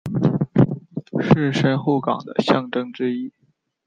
[1.21, 3.31] 是神户港的象征之一。